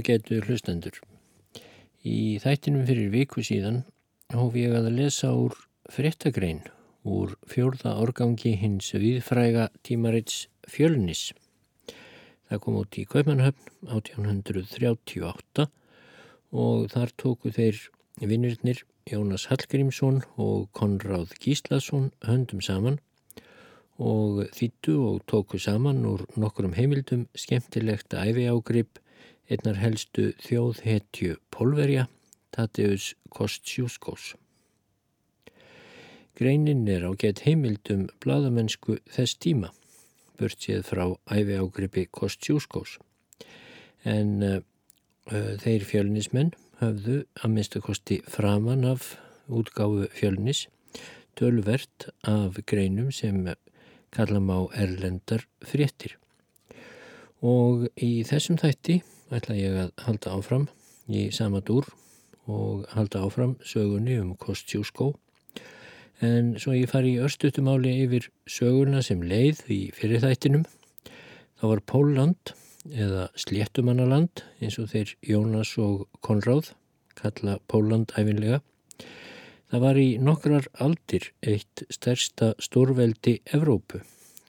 [0.00, 0.94] Ágætu hlustendur.
[2.08, 3.82] Í þættinum fyrir viku síðan
[4.32, 5.52] hóf ég að lesa úr
[5.92, 6.62] fréttagrein
[7.04, 11.34] úr fjórða organgi hins viðfræga tímarits fjölnis.
[12.48, 15.68] Það kom út í Kaupmannhöfn 1838
[16.64, 17.82] og þar tóku þeir
[18.24, 22.96] vinnirnir Jónas Hallgrímsson og Konráð Gíslason höndum saman
[24.00, 28.99] og þýttu og tóku saman úr nokkrum heimildum skemmtilegt æfi ágrip
[29.50, 32.06] einnar helstu þjóðhetju Pólverja,
[32.54, 34.34] Tadeus Kostjúskós.
[36.38, 39.72] Greinin er á gett heimildum bladamennsku þess tíma,
[40.38, 42.96] burt séð frá æfi ágripi Kostjúskós.
[44.06, 44.62] En uh,
[45.28, 49.16] þeir fjölnismenn höfðu að minnstakosti framan af
[49.50, 50.68] útgáfu fjölnis
[51.36, 53.50] tölvert af greinum sem
[54.14, 56.16] kallam á erlendar fréttir.
[57.42, 59.00] Og í þessum þætti
[59.34, 60.68] ætla ég að halda áfram
[61.10, 61.88] í sama dúr
[62.50, 65.12] og halda áfram sögunni um Kostjúskó.
[66.20, 70.66] En svo ég fari í örstutumáli yfir söguna sem leið í fyrirþættinum
[71.60, 72.54] þá var Pólland
[72.88, 76.72] eða Sléttumannaland eins og þeir Jónas og Konráð
[77.18, 78.60] kalla Pólland æfinlega
[79.70, 84.00] það var í nokkrar aldir eitt stærsta stórveldi Evrópu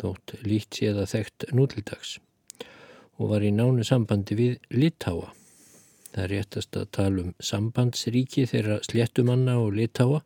[0.02, 2.18] þótt lít séða þekkt nútildags
[3.20, 5.32] og var í nánu sambandi við Litáa.
[6.12, 10.22] Það er réttast að tala um sambandsríki þeirra sléttumanna og Litáa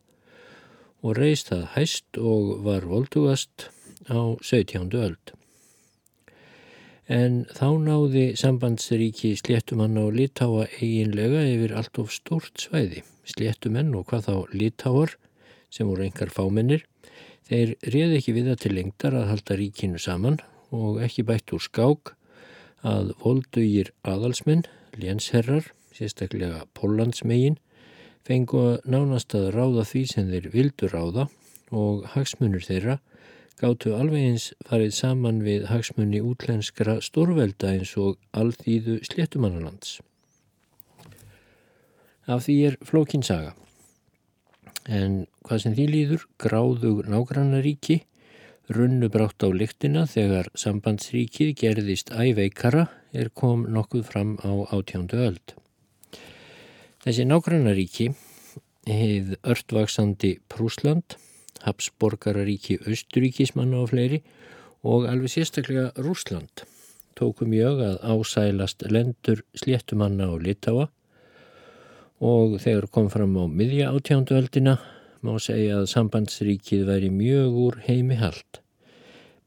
[1.06, 3.68] og reist það hæst og var voldugast
[4.10, 4.90] á 17.
[4.94, 5.34] öld.
[7.06, 13.04] En þá náði sambandsríki sléttumanna og Litáa eiginlega yfir allt of stórt svæði.
[13.26, 15.14] Sléttumenn og hvað þá Litáar
[15.70, 16.84] sem voru engar fámennir,
[17.46, 20.38] þeir réði ekki við það til lengdar að halda ríkinu saman
[20.74, 22.14] og ekki bætt úr skák
[22.84, 24.66] að voldugir aðalsmenn,
[24.96, 27.58] lénsherrar, sérstaklega Pólandsmegin,
[28.26, 31.28] fengu að nánast að ráða því sem þeir vildu ráða
[31.70, 32.98] og hagsmunur þeirra
[33.60, 40.00] gáttu alveg eins farið saman við hagsmunni útlenskra stórvelda eins og alþýðu sléttumannalands.
[42.26, 43.54] Af því er flókinsaga.
[44.86, 48.02] En hvað sem því líður gráðug nágrannaríki
[48.72, 55.54] runnu brátt á lyktina þegar sambandsríkið gerðist æveikara er kom nokkuð fram á átjándu öld.
[57.04, 58.10] Þessi nágrannaríki
[58.86, 61.18] hefð ördvaksandi Prúsland,
[61.66, 64.22] Habsborgararíki Östuríkismanna og fleiri
[64.86, 66.66] og alveg sérstaklega Rúsland
[67.16, 70.90] tóku mjög að ásælast lendur sléttumanna og litáa
[72.20, 74.76] og þegar kom fram á miðja átjándu öldina
[75.24, 78.60] má segja að sambandsríkið væri mjög úr heimi hald,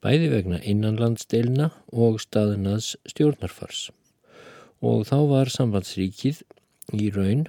[0.04, 3.90] bæði vegna innanlandsdeilna og staðinaðs stjórnarfars.
[4.80, 6.42] Og þá var sambandsríkið
[6.96, 7.46] í raun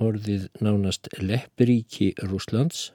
[0.00, 2.90] orðið nánast leppiríki Rúslands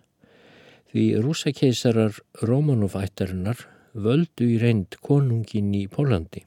[0.91, 2.17] því rúsakeisarar
[2.47, 6.43] Rómanofættarinnar völdu í reynd konungin í Pólandi.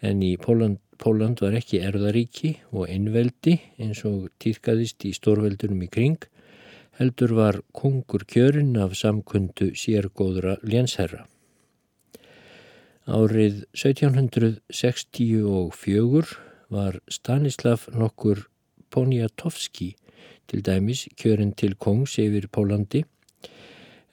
[0.00, 5.90] En í Póland, Póland var ekki erðaríki og einveldi eins og týrkaðist í stórveldunum í
[5.92, 6.28] kring
[7.00, 11.24] heldur var kongur kjörinn af samkundu sérgóðra lénsherra.
[13.08, 16.36] Árið 1764
[16.68, 18.52] var Stanislav nokkur
[18.92, 19.96] Poniatowski
[20.50, 23.04] til dæmis kjörinn til kongs yfir Pólandi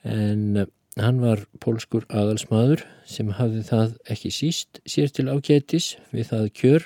[0.08, 0.64] en
[0.96, 6.82] hann var pólskur aðalsmaður sem hafði það ekki síst sér til ágætis við það kjör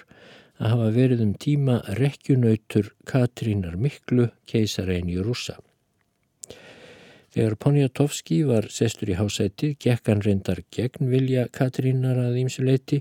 [0.58, 5.56] að hafa verið um tíma rekkjunautur Katrínar Miklu keisarein í rúsa.
[7.32, 12.98] Þegar Poniatowski var sestur í hásætið, gekk hann reyndar gegn vilja Katrínar að ímsuleiti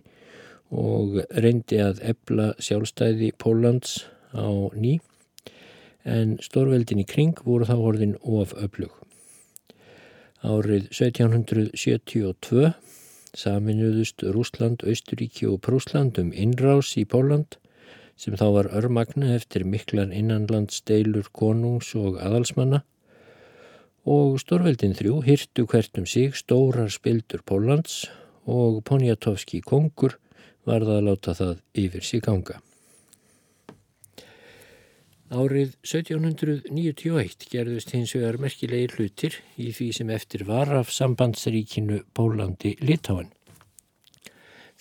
[0.72, 5.02] og reyndi að ebla sjálfstæði Pólans á ný,
[6.08, 8.94] en stórveldin í kring voru þá orðin of öflug.
[10.42, 12.72] Árið 1772
[13.38, 17.60] saminuðust Rúsland, Austuríki og Prúsland um innrás í Póland
[18.20, 22.82] sem þá var örmagna eftir miklar innanlandsdeilur konungs og aðalsmanna
[24.06, 28.08] og Stórveldin þrjú hyrtu hvert um sig stórar spildur Pólans
[28.50, 30.18] og Poniatowski kongur
[30.66, 32.62] varða að láta það yfir sig ganga.
[35.32, 42.76] Árið 1791 gerðust hins vegar merkilegir hlutir í því sem eftir var af sambandsríkinu Pólandi
[42.82, 43.30] Litáan.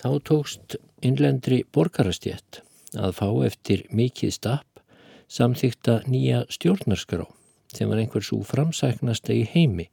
[0.01, 2.65] Þá tókst innlendri borgarastjætt
[2.99, 4.83] að fá eftir mikið stapp
[5.31, 7.29] samþykta nýja stjórnarskrá
[7.77, 9.89] sem var einhvers úr framsæknasta í heimi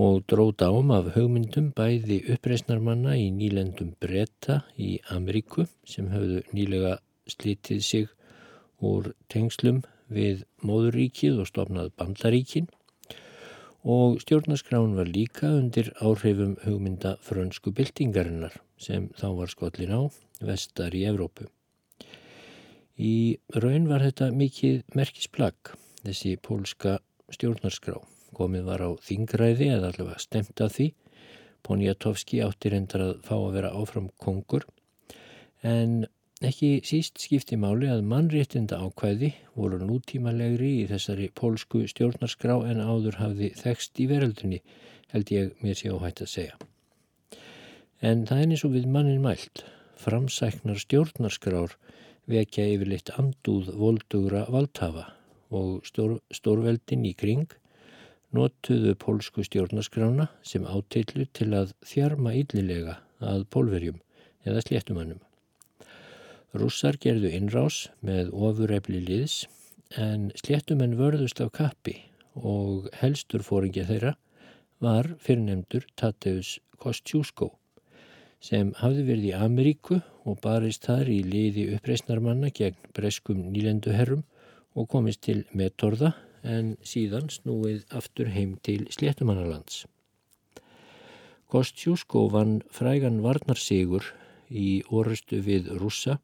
[0.00, 6.96] og dróð ám af hugmyndum bæði uppreisnarmanna í nýlendum bretta í Ameríku sem höfðu nýlega
[7.30, 8.08] slitið sig
[8.82, 12.66] úr tengslum við móðuríkið og stofnað bandaríkin
[13.84, 20.02] og stjórnarskrán var líka undir áhrifum hugmynda frönsku byltingarinnar sem þá var skollin á
[20.40, 21.46] vestar í Evrópu.
[22.96, 26.98] Í raun var þetta mikið merkisplagg, þessi pólska
[27.34, 28.00] stjórnarskrá.
[28.34, 30.90] Komið var á þingræði eða allavega stemt af því.
[31.64, 34.66] Poniatowski átti reyndar að fá að vera áfram kongur
[35.64, 36.04] en
[36.44, 43.16] Ekki síst skipti máli að mannréttinda ákvæði voru nútímalegri í þessari pólsku stjórnarskrá en áður
[43.20, 44.58] hafði þekst í veröldunni,
[45.14, 46.58] held ég mér sé áhætt að segja.
[48.02, 49.64] En það er eins og við mannin mælt.
[50.04, 51.78] Framsæknar stjórnarskrár
[52.28, 55.06] vekja yfirleitt andúð voldugra valdhafa
[55.54, 57.52] og stór, stórveldin í kring
[58.34, 64.00] notuðu pólsku stjórnarskrána sem átillu til að þjarma yllilega að pólverjum
[64.44, 65.20] eða sléttumannum.
[66.54, 69.44] Rússar gerðu innrás með ofurefli liðs
[69.98, 71.96] en sléttumenn vörðust af kappi
[72.34, 74.14] og helstur fóringja þeirra
[74.82, 77.52] var fyrirnemdur Tateus Kostjúskó
[78.44, 84.24] sem hafði verið í Ameríku og barist þar í liði uppreysnarmanna gegn breskum nýlenduherrum
[84.74, 86.12] og komist til metorða
[86.44, 89.84] en síðan snúið aftur heim til sléttumannalands.
[91.48, 94.06] Kostjúskó vann frægan varnarsigur
[94.50, 96.18] í orustu við rússa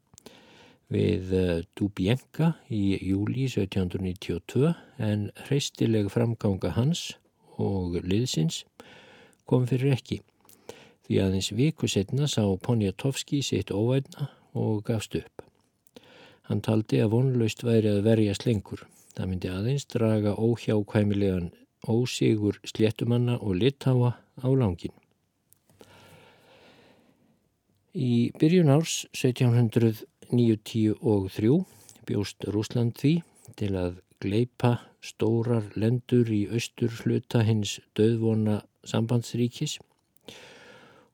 [0.91, 7.13] við eh, Dubjenka í júli 1792 en hreistileg framganga hans
[7.61, 8.65] og liðsins
[9.47, 10.19] kom fyrir ekki.
[11.07, 15.50] Því aðeins viku setna sá Poniatowski sitt óvægna og gafst upp.
[16.51, 18.83] Hann taldi að vonlaust væri að verja slengur.
[19.15, 21.51] Það myndi aðeins draga óhjákvæmilegan
[21.87, 24.91] ósigur sléttumanna og litáa á langin.
[27.95, 31.65] Í byrjun árs 1700 1993
[32.07, 33.17] bjóst Rúsland því
[33.59, 39.75] til að gleipa stórar lendur í austur hluta hins döðvona sambandsríkis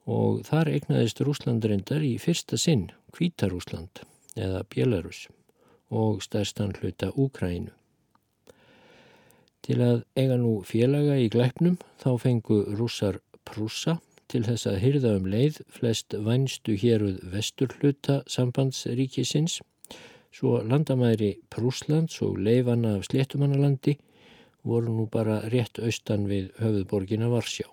[0.06, 4.06] og þar egnaðist Rúsland reyndar í fyrsta sinn Kvítarúsland
[4.38, 5.28] eða Bjelarus
[5.90, 7.72] og stærstan hluta Úkrænu.
[9.64, 13.98] Til að eiga nú félaga í glæpnum þá fengu rússar Prúsa
[14.32, 19.62] til þess að hyrða um leið flest vænstu héruð vesturhluta sambandsríkisins
[20.36, 23.98] svo landamæri Prúslands og leifana af Sléttumannalandi
[24.68, 27.68] voru nú bara rétt austan við höfuðborgina Varsjá.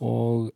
[0.00, 0.50] Og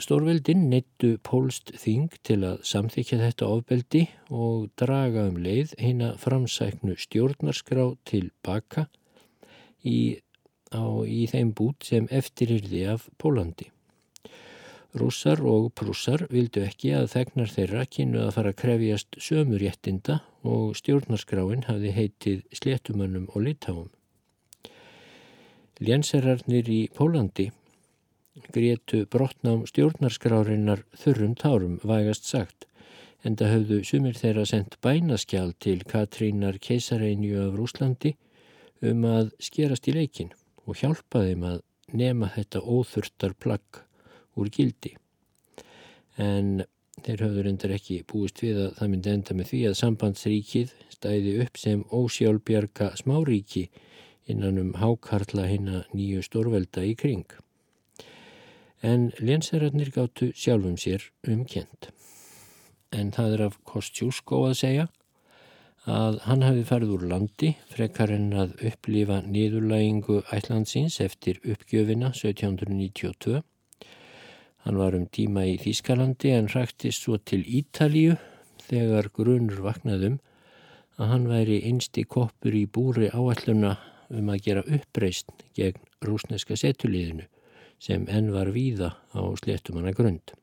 [0.00, 4.00] Stórveldin neittu pólst þing til að samþykja þetta ofbeldi
[4.32, 8.86] og draga um leið hérna framsæknu stjórnarskrá til baka
[9.84, 10.20] í
[10.72, 13.68] á í þeim bút sem eftirhyrði af Pólandi.
[14.96, 20.74] Rússar og prússar vildu ekki að þegnar þeirra kynnu að fara að krefjast sömuréttinda og
[20.80, 23.88] stjórnarskráin hafði heitið sléttumönnum og litáum.
[25.80, 27.50] Lénserarnir í Pólandi
[28.54, 32.66] grétu brotnám stjórnarskrárinnar þurrum tárum vægast sagt
[33.26, 38.14] en það höfðu sumir þeirra sendt bænaskjál til Katrínar keisareinju af Rúslandi
[38.90, 40.30] um að skerast í leikin
[40.64, 41.58] og hjálpa þeim að
[41.92, 43.82] nema þetta óþurftar plagg
[44.38, 44.94] úr gildi.
[46.16, 46.62] En
[47.04, 51.36] þeir höfður endur ekki búist við að það myndi enda með því að sambandsríkið stæði
[51.44, 53.68] upp sem ósjálfbjarga smáríki
[54.30, 57.26] innan um hákarla hinna nýju stórvelda í kring.
[58.80, 61.90] En lénsherarnir gáttu sjálfum sér umkjent.
[62.96, 64.86] En það er af Kostjúskó að segja
[65.84, 73.42] að hann hafi farið úr landi frekar en að upplifa niðurlægingu ætlandsins eftir uppgjöfina 1792.
[74.64, 78.16] Hann var um tíma í Þískalandi en ræktist svo til Ítalíu
[78.64, 80.16] þegar grunur vaknaðum
[80.96, 83.76] að hann væri einsti koppur í búri áalluna
[84.08, 87.28] um að gera uppreist gegn rúsneska setulíðinu
[87.80, 90.34] sem enn var víða á sléttumanna grund.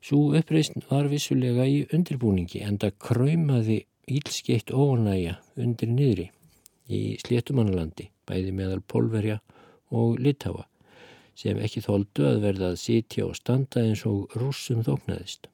[0.00, 3.78] Svo uppreist var vissulega í undirbúningi en það kröymaði
[4.10, 6.30] ílskeitt ónæja undir niðri
[6.90, 9.38] í Sléttumannalandi, bæði meðal Pólverja
[9.94, 10.64] og Litáa,
[11.38, 15.46] sem ekki þóldu að verða að sitja og standa eins og rússum þóknaðist.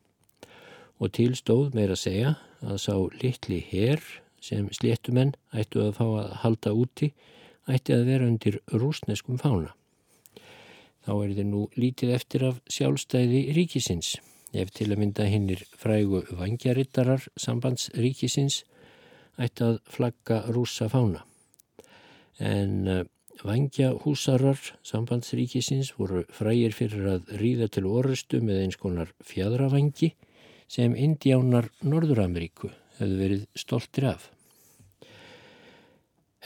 [0.97, 4.01] Og tilstóð meira að segja að sá litli herr
[4.41, 7.11] sem Sléttumenn ættu að fá að halda úti
[7.69, 9.75] ætti að vera undir rúsneskum fána.
[11.07, 14.17] Þá er þið nú lítið eftir af sjálfstæði ríkisins
[14.57, 18.65] ef til að mynda hinnir frægu vangjarittarar sambandsríkisins
[19.39, 21.23] ætti að flagga rúsa fána.
[22.43, 23.05] En eh,
[23.47, 30.15] vangjahúsarar sambandsríkisins voru frægir fyrir að ríða til orustu með eins konar fjadravangi
[30.73, 34.31] sem Indiánar Norður-Ameríku hefðu verið stoltir af.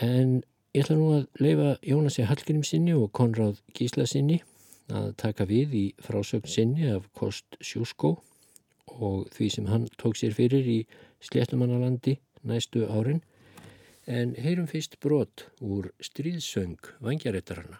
[0.00, 0.40] En
[0.74, 4.40] ég ætla nú að leifa Jónasi Hallgrímsinni og Konráð Gíslasinni
[4.90, 8.16] að taka við í frásögn sinni af Kost Sjúskó
[9.00, 10.78] og því sem hann tók sér fyrir í
[11.24, 12.16] Sléttumannalandi
[12.46, 13.22] næstu árin
[14.10, 17.78] en heyrum fyrst brot úr stríðsöng vangjaréttarana.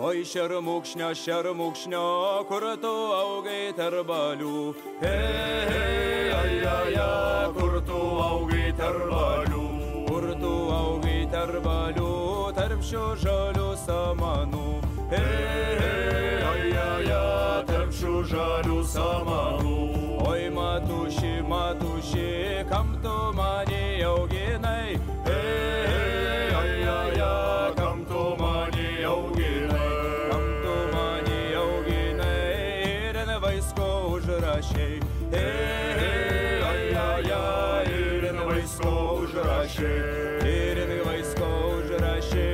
[0.00, 2.04] Ой, šermukšnio, šermukšnio,
[2.48, 4.72] kur tu augai tarbalių.
[5.02, 9.66] Hei, ai, ai, ai, kur tu augai tarbalių.
[10.08, 12.08] Kur tu augai tarbalių,
[12.56, 14.64] tarp šių žalių samanų.
[15.12, 15.20] Hei,
[15.84, 19.78] hei, ai, ai, ai, tarp šių žalių samanų.
[20.32, 22.30] Oi, matuši, matuši,
[22.72, 24.39] kam tu mane auginai?
[39.80, 42.48] užrašy, ir vaisko užrašy,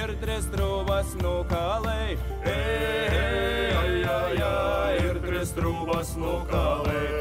[0.00, 2.16] ir tris trūvas nukalai.
[2.44, 7.19] Ei, ei, ei, ei, ei, ir tris trūvas nukalai.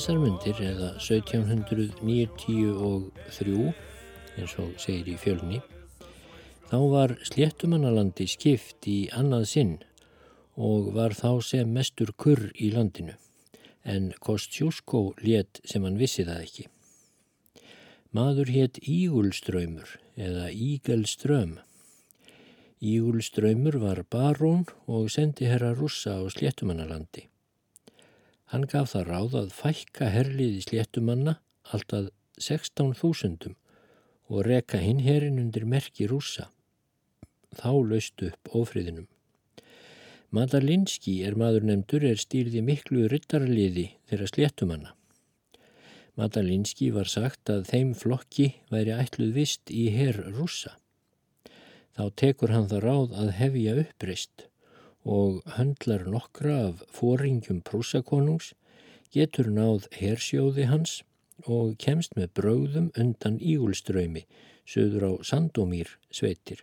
[0.00, 3.72] Þessar myndir eða 1793
[4.40, 5.58] eins og segir í fjölni
[6.70, 9.74] þá var sléttumannalandi skipt í annað sinn
[10.56, 13.12] og var þá sem mestur kurr í landinu
[13.84, 16.64] en Kostjúskó let sem hann vissi það ekki.
[18.16, 21.60] Maður hétt Ígulströymur eða Ígelström.
[22.80, 27.29] Ígulströymur var barón og sendi herra rússa á sléttumannalandi.
[28.50, 31.36] Hann gaf það ráð að fækka herliði sléttumanna
[31.70, 32.08] alltaf
[32.42, 33.52] 16.000
[34.30, 36.48] og reka hinn herin undir merki rúsa.
[37.54, 39.06] Þá laustu upp ófriðinum.
[40.34, 44.92] Madalinski er maður nefndur er stýrði miklu ryttarliði þeirra sléttumanna.
[46.18, 50.74] Madalinski var sagt að þeim flokki væri ætluð vist í herr rúsa.
[51.94, 54.49] Þá tekur hann það ráð að hefja uppreist
[55.04, 58.52] og höndlar nokkra af fóringjum prúsakonungs,
[59.12, 61.00] getur náð hersjóði hans
[61.46, 64.26] og kemst með bröðum undan ígulströymi
[64.68, 66.62] söður á Sandómýr sveitir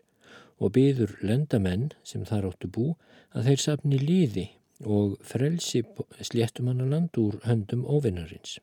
[0.57, 2.87] og byður lendamenn sem þar áttu bú
[3.33, 4.47] að þeir sapni liði
[4.85, 5.83] og frelsi
[6.21, 8.57] sléttumannaland úr höndum óvinnarins.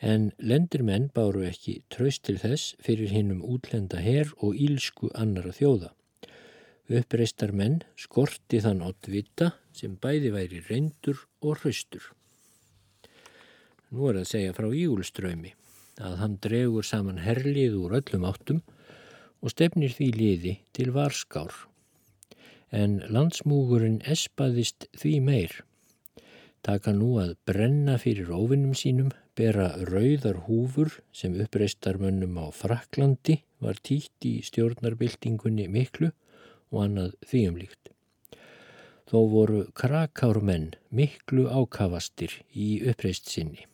[0.00, 5.92] En lendirmenn báru ekki traust til þess fyrir hinnum útlenda her og ílsku annara þjóða.
[6.90, 12.02] Uppreistar menn skorti þann ottvita sem bæði væri reyndur og hraustur.
[13.94, 15.52] Nú er að segja frá Ígulströymi
[16.02, 18.60] að hann dregur saman herlið úr öllum áttum
[19.38, 21.52] og stefnir því liði til varskár.
[22.74, 25.54] En landsmúgurinn espaðist því meir.
[26.66, 33.78] Taka nú að brenna fyrir óvinnum sínum, bera rauðar húfur sem uppreistarmönnum á Fraklandi var
[33.78, 36.10] títt í stjórnarbyltingunni miklu
[36.70, 37.90] og annað þvíumlíkt.
[39.10, 43.66] Þó voru krakármenn miklu ákavastir í uppreist sinni.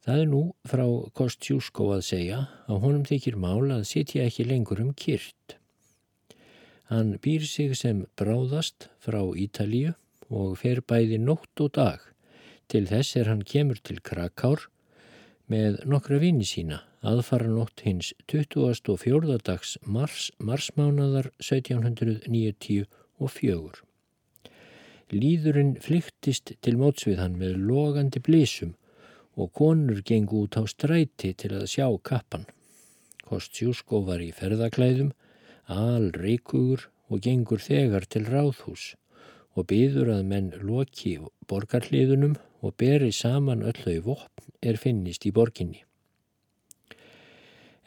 [0.00, 4.80] Það er nú frá Kostjúskó að segja að honum þykir mál að sitja ekki lengur
[4.80, 5.58] um kyrt.
[6.88, 9.92] Hann býr sig sem bráðast frá Ítalíu
[10.32, 12.00] og fer bæði nótt og dag.
[12.72, 14.70] Til þess er hann kemur til Krakár
[15.50, 19.38] með nokkra vini sína aðfara nótt hins 24.
[19.44, 23.80] dags mars, marsmánadar 1794.
[25.10, 28.74] Líðurinn flyktist til mótsvið hann með logandi blísum
[29.40, 32.44] og konur gengu út á stræti til að sjá kappan.
[33.24, 35.16] Kostjúskó var í ferðaklæðum,
[35.66, 38.94] al reikugur og gengur þegar til ráðhús
[39.56, 41.18] og byður að menn loki
[41.50, 45.82] borgarliðunum og beri saman öll þau vopn er finnist í borginni.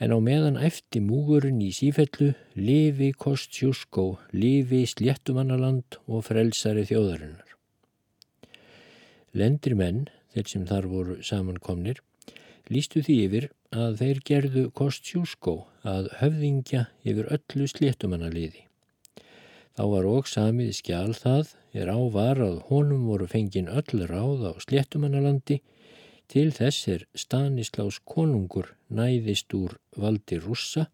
[0.02, 7.54] En á meðan eftir múgurinn í sífellu lifi Kostjúskó, lifi sléttumannaland og frelsari þjóðarinnar.
[9.38, 12.02] Lendir menn þeir sem þar voru samankomnir,
[12.74, 18.66] lístu því yfir að þeir gerðu Kostjúskó að höfðingja yfir öllu sléttumannaliði.
[19.74, 24.46] Þá var óg samið skjál það er á var að honum voru fengin öll ráð
[24.46, 25.62] á sléttumannalandi
[26.30, 30.88] til þess er Stanislás konungur næðist úr valdi rússa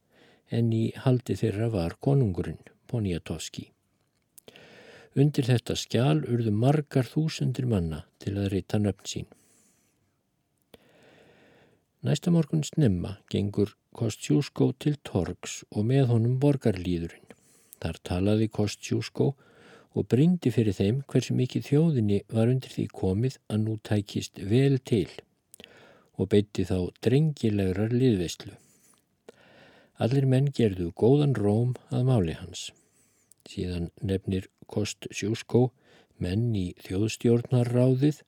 [0.50, 3.68] en í haldi þeirra var konungurinn, Poniatowski.
[5.20, 9.28] Undir þetta skjál urðu margar þúsundir manna til að reyta nöfn sín.
[12.06, 17.26] Næsta morgun snemma gengur Kostjúskó til Torgs og með honum borgarlýðurinn.
[17.82, 19.34] Þar talaði Kostjúskó
[19.98, 24.78] og brindi fyrir þeim hversu mikið þjóðinni var undir því komið að nú tækist vel
[24.80, 25.10] til
[26.20, 28.56] og beitti þá drengilegrar liðveislu.
[30.04, 32.70] Allir menn gerðu góðan róm að máli hans.
[33.50, 35.70] Síðan nefnir Kost Sjúskó
[36.22, 38.22] menn í þjóðstjórnarráðið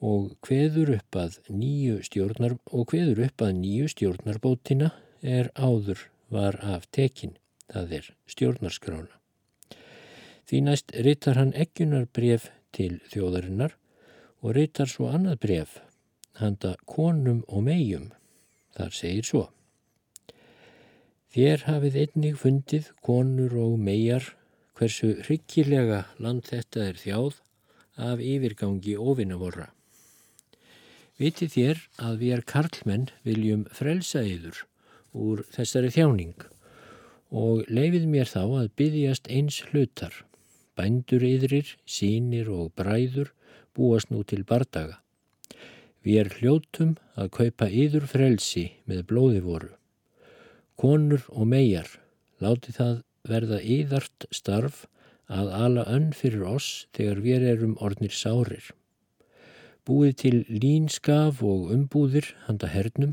[0.00, 4.90] og hveður upp að nýju stjórnar og hveður upp að nýju stjórnarbótina
[5.20, 7.36] er áður var af tekin,
[7.68, 9.12] það er stjórnarskrána.
[10.48, 13.76] Því næst reytar hann ekkunar bref til þjóðarinnar
[14.40, 15.76] og reytar svo annað bref
[16.40, 18.10] handa konum og megjum.
[18.76, 19.46] Þar segir svo.
[21.30, 24.32] Þér hafið einnig fundið konur og megar
[24.78, 27.36] hversu hryggilega land þetta er þjáð
[28.00, 29.68] af yfirgangi ofinnavorra.
[31.20, 34.62] Viti þér að við er karlmenn viljum frelsa yður
[35.12, 36.46] úr þessari þjáning
[37.30, 40.14] og leifið mér þá að byggjast eins hlutar.
[40.74, 43.34] Bændur yðrir, sínir og bræður
[43.76, 44.98] búast nú til bardaga.
[46.04, 49.74] Við er hljótum að kaupa yður frelsi með blóði voru
[50.80, 51.88] konur og megar,
[52.40, 54.86] láti það verða yðart starf
[55.30, 58.70] að ala önn fyrir oss þegar við erum ornir sárir.
[59.84, 63.12] Búið til línskaf og umbúðir handa hernum,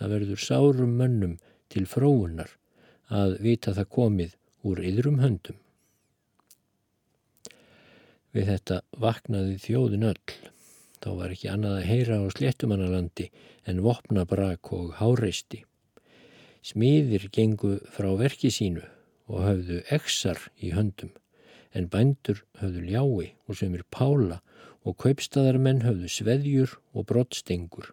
[0.00, 1.36] það verður sárum mönnum
[1.72, 2.56] til fróunar
[3.12, 4.34] að vita það komið
[4.64, 5.60] úr yðrum höndum.
[8.34, 10.53] Við þetta vaknaði þjóðin öll.
[11.04, 13.26] Þá var ekki annað að heyra á sléttumannalandi
[13.68, 15.58] en vopnabrak og háreisti.
[16.64, 18.86] Smiðir gengu frá verki sínu
[19.28, 21.10] og höfðu exar í höndum,
[21.76, 24.40] en bændur höfðu ljái og semir pála
[24.80, 27.92] og kaupstaðarmenn höfðu sveðjur og brottstengur.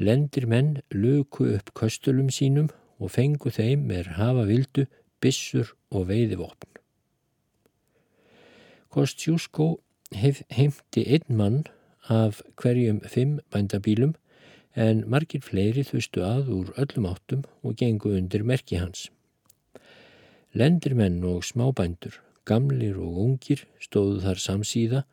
[0.00, 4.88] Lendir menn luku upp köstulum sínum og fengu þeim með hafa vildu,
[5.20, 6.80] bissur og veiðivopn.
[8.88, 9.74] Kostjúskó
[10.14, 11.64] heimti einn mann
[12.08, 14.14] af hverjum fimm bændabílum
[14.74, 19.08] en margir fleiri þustu að úr öllum áttum og gengu undir merki hans.
[20.54, 25.04] Lendirmenn og smábændur, gamlir og ungir stóðu þar samsíða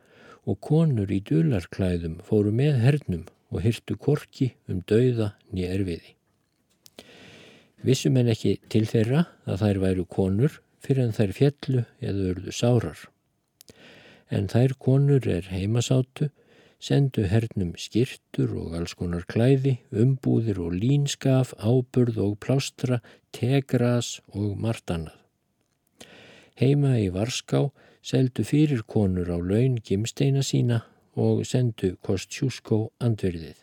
[0.46, 6.16] og konur í dularklæðum fóru með hernum og hyrtu korki um dauða nýja erfiði.
[7.82, 12.54] Vissum en ekki til þeirra að þær væru konur fyrir en þær fjallu eða örðu
[12.54, 13.00] sárar.
[14.32, 16.30] En þær konur er heimasátu
[16.82, 23.02] sendu hernum skirtur og alls konar klæði, umbúðir og línskaf, áburð og plástra,
[23.36, 25.18] tegras og margt annað.
[26.58, 27.68] Heima í Varská
[28.06, 30.82] seldu fyrir konur á laun gimsteina sína
[31.14, 33.60] og sendu Kostjúskó andverðið.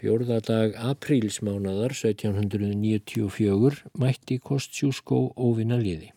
[0.00, 6.14] Fjórðadag aprílsmánadar 1794 mætti Kostjúskó óvinna liði.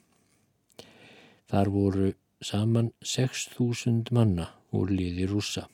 [1.51, 2.12] Þar voru
[2.43, 5.67] saman 6.000 manna úr liði rússa.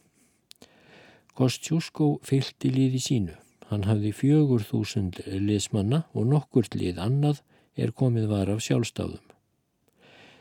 [1.38, 3.36] Kostjúskó fylgti liði sínu.
[3.70, 7.44] Hann hafði 4.000 liðsmanna og nokkurt lið annað
[7.78, 9.22] er komið var af sjálfstáðum.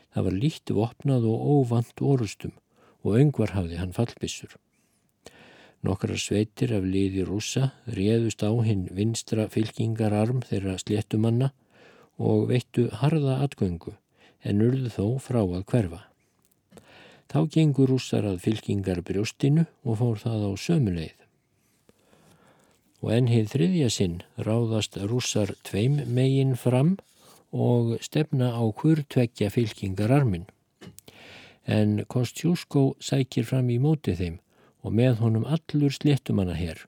[0.09, 2.55] Það var líkt vopnað og óvant orustum
[3.05, 4.55] og öngvar hafði hann fallbissur.
[5.85, 11.53] Nokkra sveitir af liði rússa réðust á hinn vinstra fylkingararm þeirra sléttumanna
[12.19, 13.95] og veittu harða atgöngu
[14.43, 16.01] en urðu þó frá að hverfa.
[17.29, 21.15] Þá gengur rússar að fylkingar brjóstinu og fór það á sömuleið.
[22.99, 26.97] Og enn heið þriðja sinn ráðast rússar tveim megin fram
[27.51, 30.47] og stefna á hvurtvekja fylkingararmin.
[31.69, 34.39] En Kostjúskó sækir fram í móti þeim
[34.83, 36.81] og með honum allur sléttumanna hér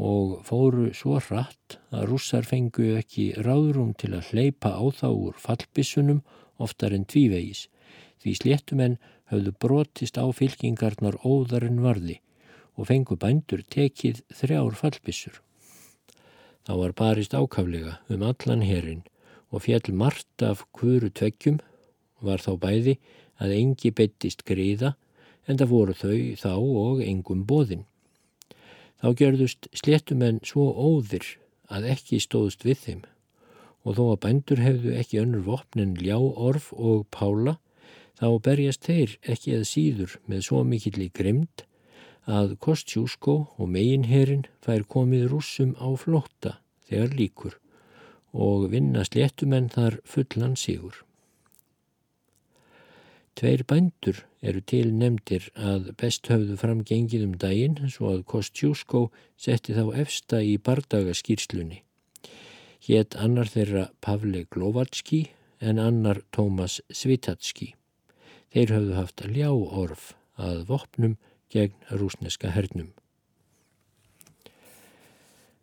[0.00, 5.36] og fóru svo hratt að rússar fengu ekki ráðrum til að hleypa á þá úr
[5.38, 6.22] fallbissunum
[6.62, 7.66] oftar en tvívegis
[8.22, 8.98] því sléttumenn
[9.32, 12.20] höfðu brotist á fylkingarnar óðarinn varði
[12.76, 15.34] og fengu bændur tekið þrjár fallbissur.
[16.62, 19.02] Þá var barist ákaflega um allan herin
[19.50, 21.60] og fjall margt af hvuru tveggjum
[22.22, 22.98] var þá bæði
[23.42, 24.94] að engi bettist gríða
[25.50, 27.84] en það voru þau þá og engum bóðin.
[29.02, 31.26] Þá gerðust sléttumenn svo óðir
[31.72, 33.02] að ekki stóðst við þeim
[33.82, 37.56] og þó að bændur hefðu ekki önnur vopnin ljá orf og pála
[38.20, 41.64] þá berjast þeir ekki eða síður með svo mikill í grimd
[42.30, 47.58] að Kostjúsko og meginherin fær komið rússum á flótta þegar líkur
[48.32, 51.02] og vinna sléttumenn þar fullan sigur.
[53.32, 59.06] Tveir bændur eru til nefndir að best höfðu fram gengið um daginn svo að Kostjúsko
[59.40, 61.80] setti þá efsta í bardagaskýrslunni.
[62.86, 65.22] Hétt annar þeirra Pavle Glovatski
[65.60, 67.72] en annar Tómas Svitatski.
[68.52, 71.16] Þeir höfðu haft ljá orf að vopnum
[71.52, 72.92] gegn rúsneska hernum.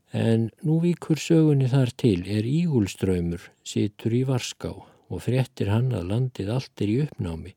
[0.10, 6.10] En nú vikur sögunni þar til er Ígulströymur situr í Varská og fréttir hann að
[6.16, 7.54] landið allt er í uppnámi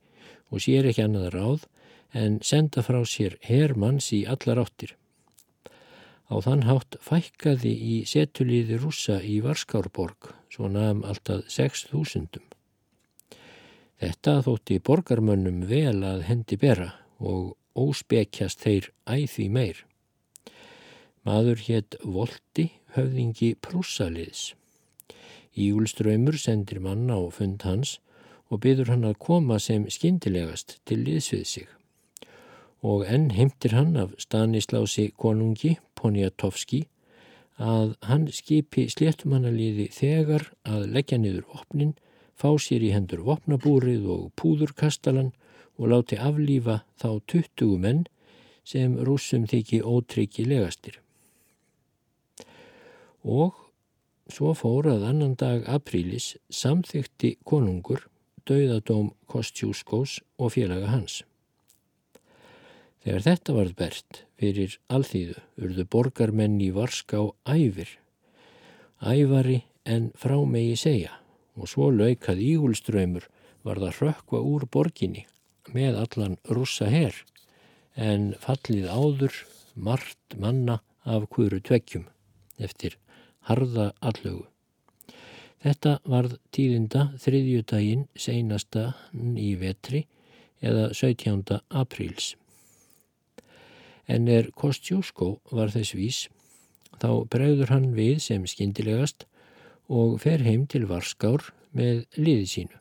[0.53, 1.65] og sér ekki annað ráð
[2.13, 4.95] en senda frá sér hermanns í allar áttir.
[6.29, 12.41] Á þann hátt fækkaði í setulíði rúsa í Varskárborg, svo nafn alltaf 6.000.
[14.03, 16.89] Þetta þótti borgarmönnum vel að hendi bera
[17.21, 19.85] og óspekjast þeir æði meir.
[21.23, 24.53] Maður hétt Volti, höfðingi prússaliðs.
[25.55, 27.99] Ígulströymur sendir manna á fund hans
[28.53, 31.69] og byður hann að koma sem skindilegast til liðsvið sig.
[32.85, 36.83] Og enn heimtir hann af Stanislási konungi, Poniatovski,
[37.57, 41.95] að hann skipi sléttumannaliði þegar að leggja niður opnin,
[42.37, 45.31] fá sér í hendur vopnabúrið og púðurkastalan
[45.79, 48.05] og láti aflífa þá 20 menn
[48.69, 50.99] sem rúsum þykji ótryggilegastir.
[53.23, 53.55] Og
[54.33, 58.09] svo fór að annan dag aprílis samþykti konungur
[58.49, 61.23] dauðadóm Kostjúskós og félaga hans.
[63.03, 67.99] Þegar þetta varð bert fyrir alþýðu urðu borgarmenn í Varská æfir,
[69.03, 71.19] ævari en frá megi segja
[71.59, 73.27] og svo laukað ígulströymur
[73.67, 75.27] var það rökkva úr borginni
[75.75, 77.19] með allan rússa herr
[77.99, 79.43] en fallið áður
[79.75, 82.07] margt manna af hverju tveggjum
[82.63, 82.97] eftir
[83.51, 84.52] harða allögu.
[85.63, 88.97] Þetta varð tíðinda þriðjutaginn seinasta
[89.39, 90.01] í vetri
[90.59, 91.61] eða 17.
[91.71, 92.33] apríls.
[94.11, 96.19] En er Kostjóskó var þess vís,
[96.99, 99.29] þá bregður hann við sem skindilegast
[99.87, 102.79] og fer heim til Varskár með liði sínu.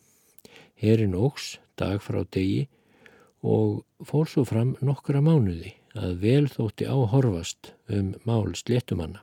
[0.82, 2.66] Herin ógs dag frá degi
[3.46, 9.22] og fór svo fram nokkra mánuði að vel þótti áhorfast um mál sléttumanna.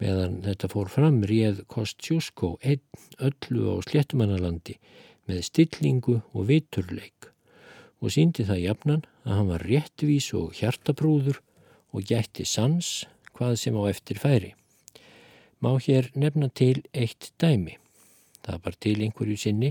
[0.00, 2.80] Meðan þetta fór fram réð Kostjúsko einn
[3.18, 4.78] öllu á sléttumannalandi
[5.28, 7.28] með stillingu og viturleik
[8.02, 11.38] og síndi það jafnan að hann var réttvís og hjartaprúður
[11.92, 13.04] og gætti sans
[13.36, 14.52] hvað sem á eftir færi.
[15.62, 17.76] Má hér nefna til eitt dæmi.
[18.42, 19.70] Það var til einhverju sinni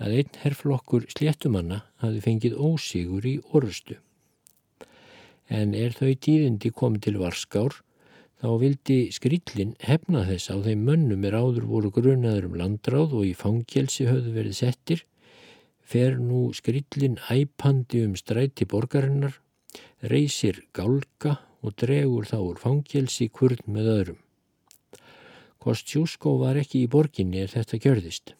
[0.00, 3.98] að einn herrflokkur sléttumanna hafi fengið ósigur í orustu.
[5.48, 7.76] En er þau tíðindi komið til Varskár,
[8.38, 13.26] þá vildi skrillin hefna þess á þeim mönnum er áður voru grunaður um landráð og
[13.26, 15.02] í fangelsi höfðu verið settir,
[15.82, 19.34] fer nú skrillin æpandi um stræti borgarinnar,
[20.02, 24.20] reysir gálka og dregur þá úr fangelsi kurn með öðrum.
[25.58, 28.34] Kostjúskó var ekki í borginni er þetta gjörðist.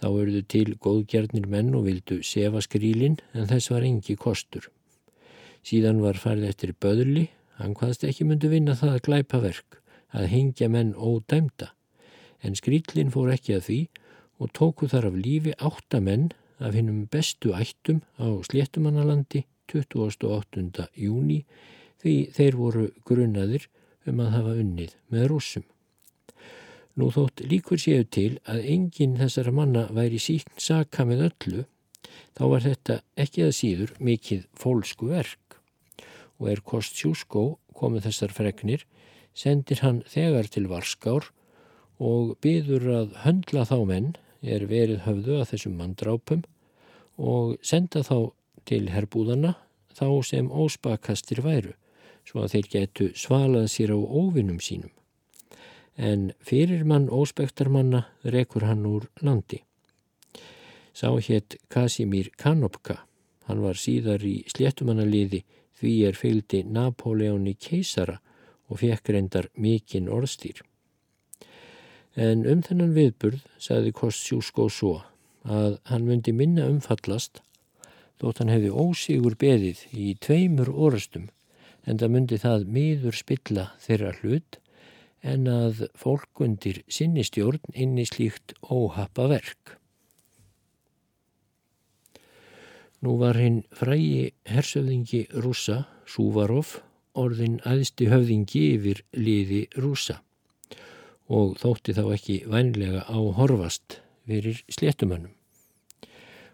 [0.00, 4.70] Þá eruðu til góðgjarnir menn og vildu sefa skrílin en þess var engi kostur.
[5.66, 7.26] Síðan var farið eftir böðli,
[7.58, 9.80] hann hvaðst ekki myndu vinna það að glæpa verk,
[10.14, 11.72] að hengja menn ódæmda.
[12.42, 13.80] En skrílin fór ekki að því
[14.38, 20.86] og tóku þar af lífi áttamenn af hinnum bestu ættum á Sléttumannalandi 28.
[20.96, 21.42] júni
[22.02, 23.66] því þeir voru grunnaðir
[24.08, 25.66] um að hafa unnið með rúsum.
[26.98, 31.66] Nú þótt líkur séu til að enginn þessara manna væri síkn saka með öllu,
[32.34, 35.47] þá var þetta ekki að síður mikið fólsku verk.
[36.38, 38.84] Og er Kostjúskó komið þessar fregnir,
[39.34, 41.30] sendir hann þegar til Varskár
[41.98, 46.44] og byður að höndla þá menn er verið höfðu að þessum manndrápum
[47.18, 48.30] og senda þá
[48.68, 49.56] til herbúðana
[49.98, 51.74] þá sem óspakastir væru,
[52.22, 54.92] svo að þeir getu svalað sér á óvinnum sínum
[55.98, 59.64] en fyrir mann óspektarmanna rekur hann úr landi.
[60.94, 63.02] Sá hétt Kasimír Kanopka,
[63.46, 65.42] hann var síðar í sléttumannaliði
[65.78, 68.18] því er fylgdi Napoleóni keisara
[68.68, 70.62] og fekk reyndar mikinn orðstýr.
[72.18, 74.94] En um þennan viðburð sagði Kostjúsko svo
[75.48, 77.42] að hann myndi minna umfallast
[78.18, 81.28] þótt hann hefði ósigur beðið í tveimur orustum
[81.86, 84.58] en það myndi það miður spilla þeirra hlut
[85.22, 89.78] en að fólk undir sinni stjórn inn í slíkt óhappa verk.
[92.98, 96.80] Nú var hinn frægi hersöfðingi rúsa, Súvarov,
[97.14, 100.18] orðin aðsti höfðingi yfir liði rúsa
[101.28, 105.34] og þótti þá ekki vænlega á horfast fyrir sléttumönnum.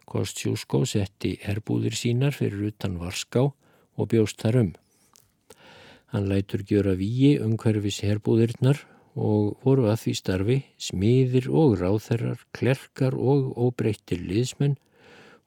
[0.05, 4.73] Kostjúsko setti herbúðir sínar fyrir utan Varská og bjóst þar um.
[6.13, 8.83] Hann lætur gjöra víi umhverfis herbúðirnar
[9.15, 14.77] og voru að því starfi smiðir og ráþerrar, klerkar og óbreyttir liðsmenn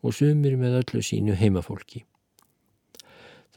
[0.08, 2.06] og sumir með öllu sínu heimafólki.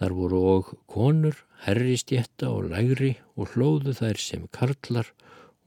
[0.01, 5.11] Þar voru og konur, herristjetta og lægri og hlóðu þær sem karlar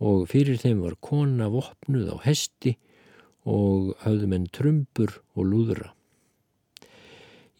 [0.03, 2.75] og fyrir þeim var kona vopnuð á hesti
[3.47, 5.91] og hafðu menn trumbur og lúðra.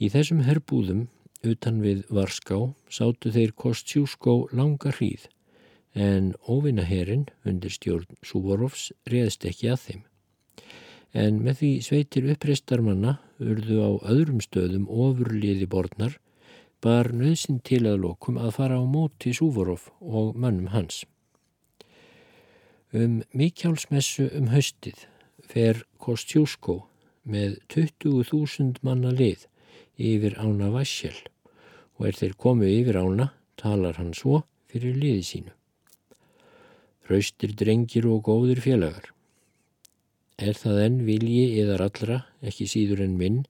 [0.01, 1.05] Í þessum herbúðum
[1.47, 2.57] utan við Varská
[2.91, 5.29] sátu þeir Kostjúskó langa hríð
[5.93, 10.03] en óvinnaherin undir stjórn Súvorovs reðst ekki að þeim.
[11.13, 16.17] En með því sveitir uppreistarmanna urðu á öðrum stöðum ofurliði borðnar
[16.83, 21.03] bar nöðsinn til að lokum að fara á móti Súvorov og mannum hans.
[22.93, 25.05] Um mikjálsmessu um haustið
[25.49, 26.81] fer Kostjúskó
[27.23, 29.47] með 20.000 manna lið
[29.97, 31.15] yfir ána Vassjál
[31.97, 35.53] og er þeir komu yfir ána talar hann svo fyrir liði sínu.
[37.07, 39.11] Hraustir drengir og góðir félagar.
[40.41, 43.43] Er það enn vilji eðar allra, ekki síður en minn,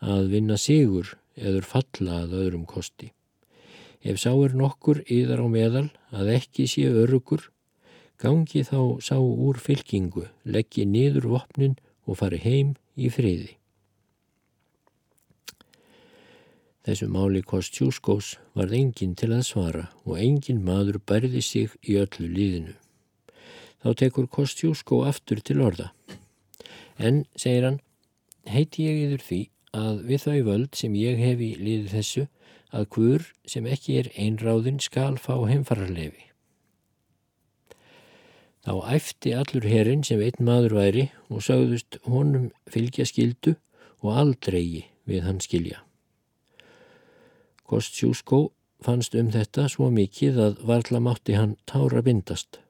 [0.00, 3.12] að vinna sigur eður falla að öðrum kosti.
[4.02, 7.50] Ef sá er nokkur yðar á meðal að ekki sé örugur,
[8.18, 13.58] gangi þá sá úr fylkingu, leggji niður vopnin og fari heim í friði.
[16.82, 22.26] Þessu máli Kostjúskós varð enginn til að svara og enginn maður bærði sig í öllu
[22.26, 22.74] líðinu.
[23.82, 25.92] Þá tekur Kostjúskó aftur til orða.
[27.02, 27.80] En, segir hann,
[28.46, 29.40] heiti ég yfir því
[29.74, 32.26] að við þau völd sem ég hef í líðu þessu
[32.72, 36.28] að hver sem ekki er einráðin skal fá heimfararlefi.
[38.62, 43.56] Þá æfti allur herrin sem einn maður væri og sagðust honum fylgja skildu
[44.02, 45.82] og aldrei við hann skilja.
[47.66, 52.60] Kostjúskó fannst um þetta svo mikið að varla mátti hann tára bindast.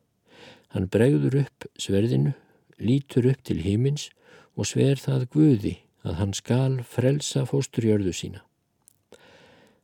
[0.73, 2.33] Hann bregður upp sverðinu,
[2.81, 4.09] lítur upp til hímins
[4.57, 8.43] og sver það guði að hann skal frelsa fósturjörðu sína.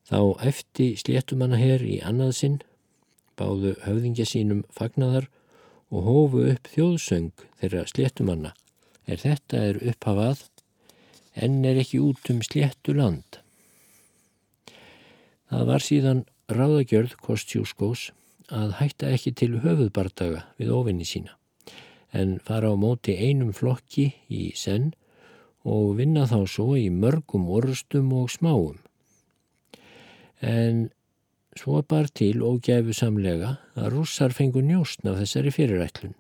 [0.09, 2.61] Þá eftir sléttumanna hér í annað sinn,
[3.38, 5.28] báðu höfðingja sínum fagnadar
[5.92, 8.54] og hófu upp þjóðsöng þeirra sléttumanna.
[9.09, 10.42] Er þetta er upphafað,
[11.37, 13.40] en er ekki út um sléttu land.
[15.48, 18.11] Það var síðan ráðagjörð Kostjúskós
[18.52, 21.38] að hætta ekki til höfuðbardaga við ofinni sína
[22.12, 24.92] en fara á móti einum flokki í senn
[25.68, 28.79] og vinna þá svo í mörgum orustum og smáum.
[30.40, 30.88] En
[31.59, 36.14] svo bar til og gefu samlega að rússar fengu njóstn af þessari fyrirætlun.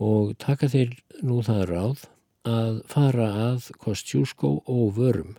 [0.00, 2.04] Og taka þeir nú það ráð
[2.44, 5.34] að fara að Kostjúskó og vörum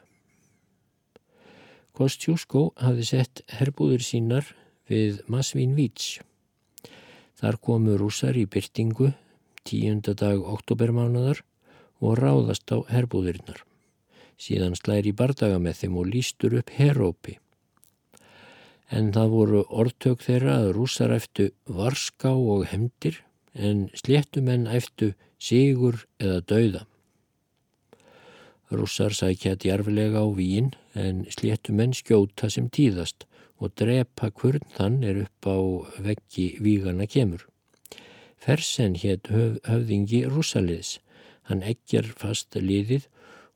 [1.95, 4.49] Kostjúskó hafði sett herbúður sínar
[4.91, 6.19] við Masvinvíts.
[7.45, 9.11] Þar komu rúsar í byrtingu
[9.69, 11.43] tíunda dag oktobermánaðar
[12.01, 13.59] og ráðast á herbúðurinnar.
[14.41, 17.35] Síðan slæri bardaga með þeim og lístur upp herópi.
[18.89, 23.21] En það voru orðtök þeirra að rúsar eftir varská og hemdir
[23.53, 26.83] en sléttumenn eftir sigur eða dauða.
[28.73, 35.01] Rússar sækja djarfilega á víin en sléttu menn skjóta sem tíðast og drepa hvern þann
[35.03, 35.57] er upp á
[36.05, 37.45] veggi vígana kemur.
[38.37, 40.99] Fersen hétt höf, höfðingi rússaliðs.
[41.47, 43.07] Hann ekkjar fast liðið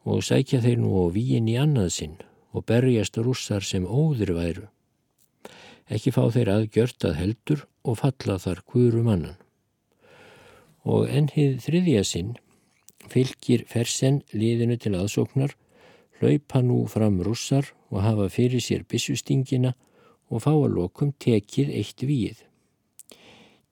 [0.07, 2.17] og sækja þeir nú á víin í annað sinn
[2.53, 4.65] og berjast rússar sem óður væru.
[5.89, 9.37] Ekki fá þeir aðgjört að heldur og falla þar hverju mannan.
[10.85, 12.35] Og ennið þriðja sinn
[13.09, 15.55] fylgir fersen liðinu til aðsóknar,
[16.19, 19.73] hlaupa nú fram russar og hafa fyrir sér bissustingina
[20.29, 22.43] og fá að lokum tekið eitt víð.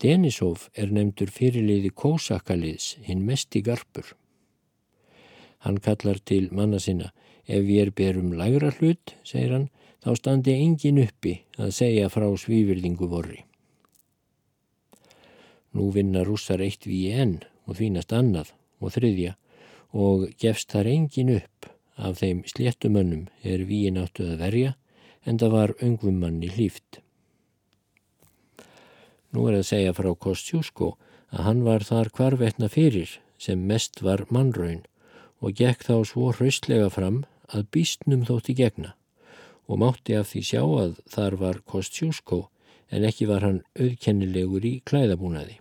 [0.01, 4.13] Denisov er nefndur fyrirliði kósakaliðs, hinn mest í garpur.
[5.65, 7.09] Hann kallar til manna sinna,
[7.49, 9.69] ef við er berum lægra hlut, segir hann,
[10.03, 13.41] þá standi engin uppi að segja frá svífyrðingu vorri.
[15.73, 19.33] Nú vinna rússar eitt við enn og þvínast annað og þriðja
[19.97, 24.75] og gefst þar engin upp af þeim sléttumönnum er víin áttu að verja
[25.27, 27.01] en það var ungum manni hlýft.
[29.35, 30.93] Nú er að segja frá Kostjúsko
[31.35, 34.85] að hann var þar hvarvetna fyrir sem mest var mannraun
[35.43, 38.95] og gekk þá svo hraustlega fram að býstnum þótti gegna
[39.67, 42.45] og mátti af því sjá að þar var Kostjúsko
[42.89, 45.59] en ekki var hann auðkennilegur í klæðabúnaði.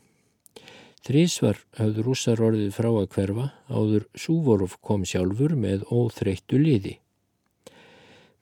[1.06, 6.96] Þrísvar hafðu rússar orðið frá að hverfa áður Súvorov kom sjálfur með óþreyttu liði.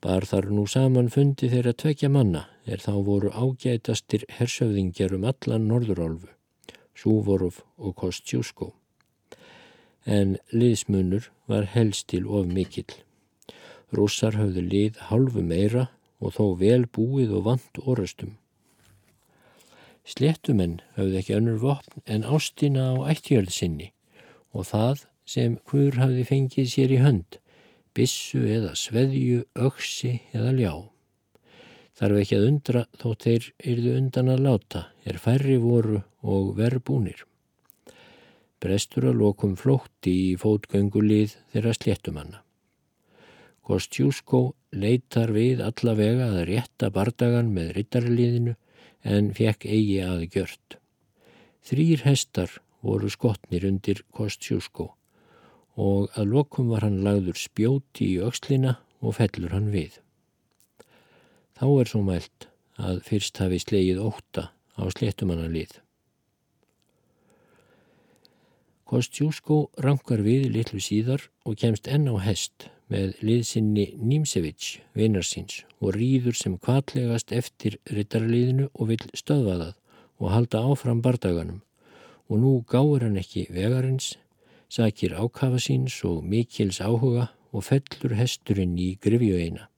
[0.04, 5.64] Bar þar nú saman fundi þeirra tvekja manna er þá voru ágætastir hersöfðingjar um allan
[5.70, 6.28] Norðurálfu,
[6.92, 8.74] Súvorov og Kostjúsko.
[10.04, 12.92] En liðsmunur var helst til of mikill.
[13.96, 15.86] Rússar hafðu lið halvu meira
[16.20, 18.34] og þó vel búið og vant orastum.
[20.04, 23.88] Sléttumenn hafðu ekki önnur vopn en ástina á ættjörð sinni
[24.52, 27.40] og það sem hver hafði fengið sér í hönd,
[27.94, 30.72] bissu eða sveðju, öksi eða ljá.
[31.94, 36.82] Þarf ekki að undra þó þeir yrðu undan að láta, er færri voru og verð
[36.88, 37.20] búnir.
[38.58, 42.40] Brestur að lokum flótti í fótgöngulið þeirra sléttumanna.
[43.64, 44.42] Kostjúsko
[44.74, 48.56] leitar við allavega að rétta bardagan með rittarliðinu
[49.04, 50.78] en fekk eigi að gjört.
[51.64, 54.90] Þrýr hestar voru skotnir undir Kostjúsko
[55.76, 59.98] og að lokum var hann lagður spjóti í aukslina og fellur hann við.
[61.54, 65.80] Þá er svo mælt að fyrst hafi slegið óta á sléttumannalið.
[68.84, 75.96] Kostjúsko rankar við litlu síðar og kemst enn á hest með liðsinni Nímsevits, vinnarsins, og
[75.96, 79.72] rýður sem kvallegast eftir rittarliðinu og vil stöðva það
[80.20, 81.62] og halda áfram bardaganum.
[82.28, 84.14] Og nú gáur hann ekki vegarins,
[84.68, 89.68] sakir ákafa síns og mikils áhuga og fellur hesturinn í grifjöina.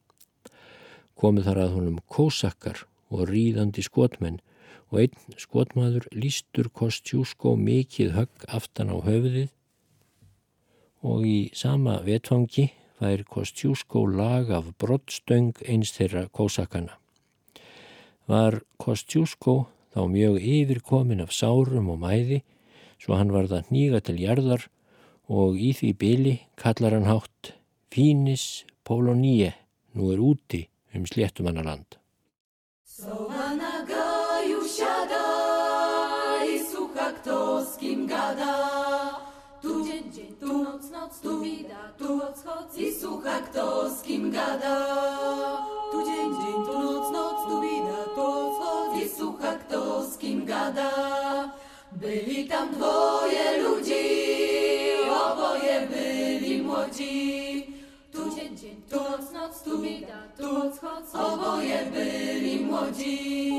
[1.17, 4.41] Komið þar að honum kósakkar og rýðandi skotmenn
[4.91, 9.53] og einn skotmaður lístur kostjúsko mikið högg aftan á höfuðið
[11.07, 16.97] og í sama vetfangi fær Kostjúskó lag af brottstöng eins þeirra kósakana.
[18.27, 22.41] Var Kostjúskó þá mjög yfirkomin af sárum og mæði
[22.97, 24.67] svo hann var það nýga til jarðar
[25.29, 27.53] og í því byli kallar hann hátt
[27.91, 29.53] Fínis Poloníe
[29.97, 31.99] nú er úti um sléttumannaland.
[32.85, 35.27] Sowa na gaju siada
[36.47, 38.55] i słucha kto z kim gada
[39.63, 44.31] Tu dzień, dzień, tu noc, noc, tu wida, tu odschod i słucha kto z kim
[44.31, 44.77] gada.
[45.93, 50.45] Tu dzień, dzień, tu noc, noc, tu wida, tu odschod i słucha kto z kim
[50.47, 50.91] gada.
[51.93, 54.46] Byli tam dwoje ludzi, oboje
[56.97, 57.03] Tu
[58.37, 63.51] dzień, dzień, tu noc, noc, tu wida, tu odschod, oboje byli młodzi.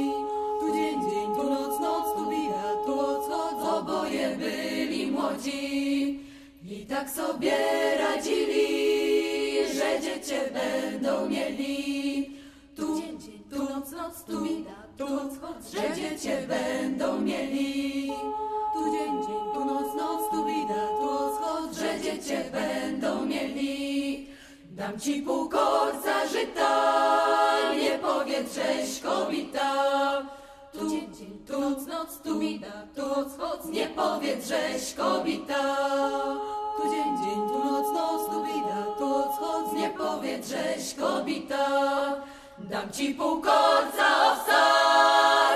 [0.60, 6.20] Tu dzień, dzień, tu noc, noc, tu wida, tu odschod, oboje byli młodzi.
[6.66, 7.58] I tak sobie
[8.00, 8.68] radzili,
[9.74, 12.32] że dziecię będą mieli.
[12.76, 18.12] Tu dzień, dzień, tu noc, noc, tu wida, tu odchod, że dziecię będą mieli.
[18.88, 24.28] Tu dzień, dzień, tu noc, noc, tu wida, tu odchod, że dziecię będą mieli.
[24.72, 26.72] Dam ci pół korca żyta,
[27.82, 29.72] nie powiedz, żeś kobita.
[30.74, 35.76] Tu dzień, dzień, tu noc, noc, tu wida, tu odchod, nie powiedz, żeś kobita.
[36.78, 41.68] Tu dzień, dzień, tu noc, noc, tu wida, tu odchod, nie powiedz, żeś kobita.
[42.58, 44.62] Dam ci pół korca owca,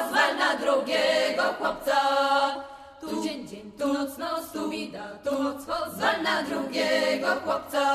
[0.10, 2.71] zwal na drugiego chłopca.
[3.02, 7.86] Tu dzień, dzień, tu noc, noc, tu wida, tu odchod, zwal na drugiego chłopca.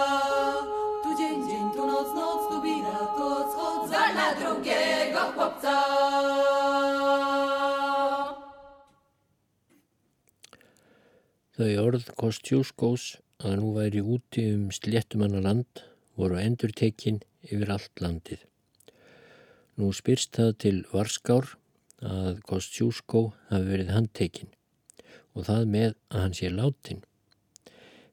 [1.03, 5.77] Tu dzień, dzień, tu noc, noc, tu wida, tu odchod, zwal na drugiego chłopca.
[11.57, 13.07] Þau orð Kostjúskós
[13.47, 15.87] að nú væri úti um sléttumanna land
[16.19, 18.43] voru endur tekinn yfir allt landið.
[19.79, 21.55] Nú spyrst það til Varskár
[22.03, 24.57] að Kostjúskó hafi verið handtekinn
[25.37, 27.03] og það með að hann sé látin.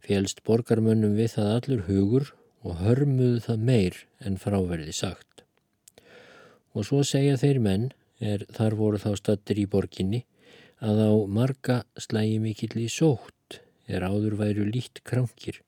[0.03, 2.31] Félst borgarmönnum við það allur hugur
[2.63, 5.43] og hörmuðu það meir en fráverði sagt.
[6.75, 10.23] Og svo segja þeir menn, er þar voru þá stattir í borginni,
[10.83, 15.61] að á marga slægi mikill í sótt er áður væru lít krankir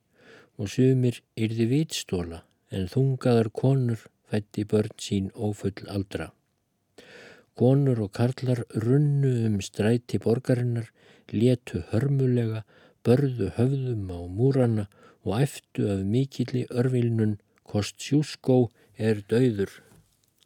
[0.60, 2.42] og sumir yrði vitstóla
[2.76, 4.02] en þungaðar konur
[4.32, 6.32] fætti börn sín ófull aldra.
[7.56, 10.90] Konur og karlar runnu um stræti borgarinnar,
[11.34, 12.64] letu hörmulega,
[13.06, 14.86] börðu höfðum á múrana
[15.26, 19.72] og eftu af mikilli örvilnun Kostjúskó er dauður,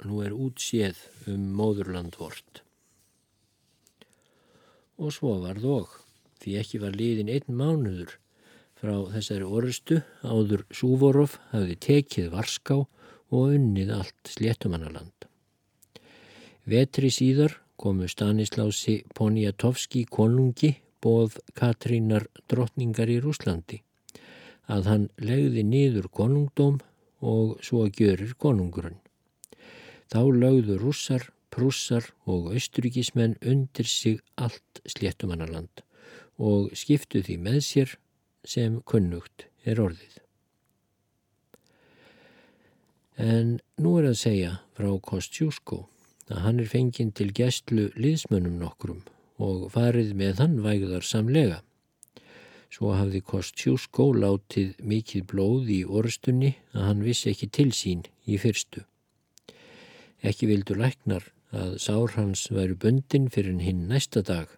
[0.08, 2.64] nú er útséð um móðurland vort.
[5.00, 6.00] Og svo var þók,
[6.40, 8.16] því ekki var liðin einn mánuður
[8.80, 15.28] frá þessari orustu áður Súvorov hafði tekið Varská og unnið allt sléttumannaland.
[16.70, 23.80] Vetri síðar komu Stanislási Poniatovski konungi bóð Katrínar drottningar í Rúslandi
[24.70, 26.80] að hann legði niður konungdóm
[27.26, 29.00] og svo gjörir konungurinn.
[30.12, 35.84] Þá lögðu rússar, prússar og austuríkismenn undir sig allt sléttumannaland
[36.38, 37.96] og skiptu því með sér
[38.46, 40.20] sem kunnugt er orðið.
[43.20, 45.84] En nú er að segja frá Kostjúsko
[46.30, 49.02] að hann er fenginn til gæstlu liðsmönnum nokkrum
[49.40, 51.62] og farið með hann vægðar samlega.
[52.70, 58.38] Svo hafði Kostjúsko látið mikið blóð í orðstunni að hann vissi ekki til sín í
[58.42, 58.86] fyrstu.
[60.22, 64.52] Ekki vildu læknar að sár hans væru bundin fyrir hinn næsta dag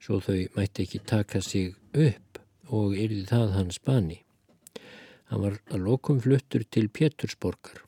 [0.00, 4.22] svo þau mætti ekki taka sig upp og yrði það hans bani.
[5.28, 7.82] Hann var að lokum fluttur til Pétursborgar.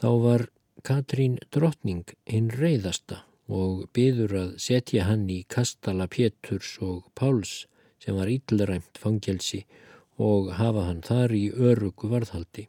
[0.00, 0.48] Þá var
[0.82, 7.52] Katrín drottning hinn reyðasta og byður að setja hann í kastala Péturs og Páls
[8.02, 9.60] sem var íllræmt fangelsi
[10.18, 12.66] og hafa hann þar í örugu varðhaldi.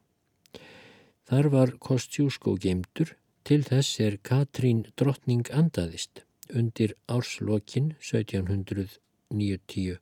[1.26, 6.22] Þar var Kostjúskó geimtur, til þess er Katrín drottning andaðist
[6.54, 9.98] undir árslokin 1790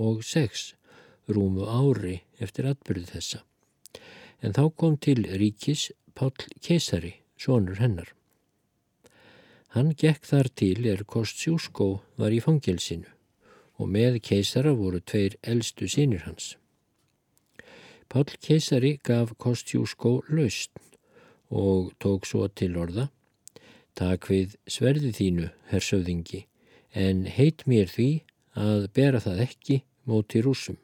[0.00, 0.74] og 6
[1.28, 3.44] rúmu ári eftir atbyrðu þessa.
[4.42, 6.32] En þá kom til ríkis Páll
[6.64, 8.10] Keisari, sonur hennar.
[9.74, 11.88] Hann gekk þar til er Kostjúskó
[12.20, 13.08] var í fangelsinu
[13.80, 16.56] og með keisara voru tveir eldstu sínir hans.
[18.08, 20.76] Pál keisari gaf Kostjúskó laust
[21.48, 23.08] og tók svo til orða
[23.98, 26.46] Takk við sverði þínu, hersöðingi,
[26.96, 28.08] en heit mér því
[28.56, 29.76] að bera það ekki
[30.08, 30.78] móti rúsum.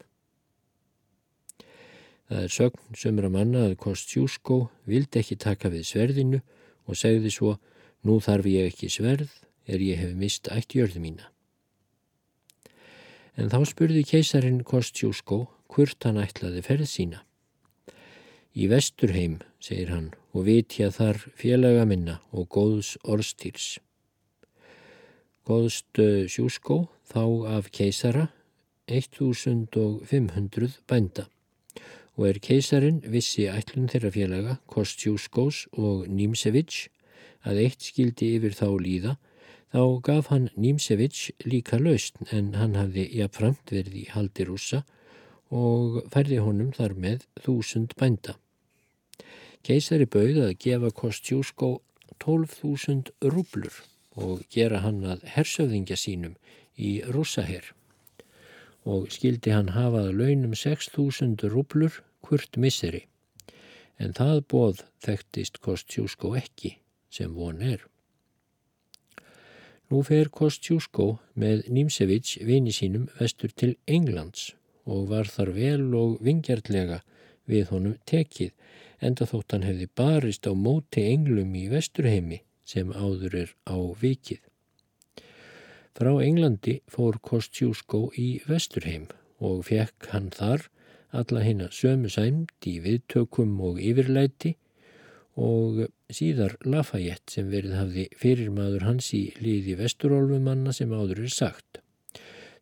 [2.29, 4.59] Það er sögn sömra manna að Kostjúskó
[4.89, 6.41] vildi ekki taka við sverðinu
[6.85, 7.55] og segði svo,
[8.05, 9.31] nú þarf ég ekki sverð
[9.68, 11.31] er ég hef mist ætt jörðu mína.
[13.41, 17.22] En þá spurði keisarin Kostjúskó hvort hann ætlaði ferð sína.
[18.53, 23.79] Í vesturheim, segir hann, og vitja þar félaga minna og góðs orstýrs.
[25.49, 25.97] Góðst
[26.29, 27.24] sjúskó þá
[27.57, 28.29] af keisara
[28.93, 31.29] 1500 bænda
[32.18, 36.88] og er keisarin vissi ætlun þeirra félaga Kostjúskós og Nímsevits
[37.46, 39.16] að eitt skildi yfir þá líða
[39.68, 44.80] Þá gaf hann Nímsevits líka lausn en hann hafði jafnframt verið í haldi rúsa
[45.52, 48.38] og færði honum þar með þúsund bænda.
[49.60, 51.70] Keisari bauð að gefa Kostjúskó
[52.24, 53.82] 12.000 rúblur
[54.16, 56.38] og gera hann að hersöðingja sínum
[56.80, 57.74] í rúsaherr
[58.88, 63.07] og skildi hann hafað launum 6.000 rúblur hvort misseri
[63.99, 66.76] en það bóð þekktist Kostjúskó ekki
[67.11, 67.83] sem von er.
[69.89, 74.53] Nú fer Kostjúskó með Nímsevits vini sínum vestur til Englands
[74.89, 77.01] og var þar vel og vingjartlega
[77.49, 78.53] við honum tekið
[79.09, 84.43] enda þótt hann hefði barist á móti englum í vesturheimi sem áður er á vikið.
[85.99, 89.09] Frá Englandi fór Kostjúskó í vesturheim
[89.43, 90.68] og fekk hann þar
[91.16, 94.54] alla hinn að sömu sæmt í viðtökum og yfirlæti
[95.38, 101.80] og síðar Lafayette sem verið hafði fyrirmaður hans í liði vesturólfumanna sem áður er sagt.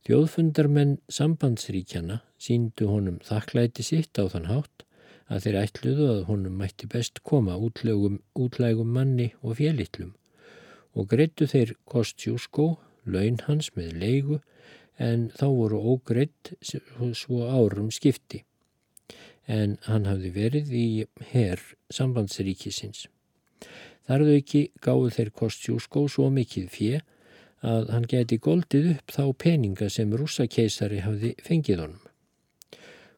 [0.07, 4.84] Þjóðfundarmenn sambandsríkjana síndu honum þakklæti sitt á þann hátt
[5.26, 10.12] að þeir ætluðu að honum mætti best koma útlægum, útlægum manni og félittlum
[10.97, 14.38] og greittu þeir kostjúskó, laun hans með leigu
[14.99, 18.44] en þá voru ógreitt svo árum skipti
[19.47, 20.86] en hann hafði verið í
[21.30, 21.61] herr
[21.94, 23.07] sambandsríkisins.
[24.07, 26.99] Þarðu ekki gáðu þeir Kostjúskó svo mikið fjö
[27.66, 32.03] að hann geti goldið upp þá peninga sem rúsakeisari hafði fengið honum.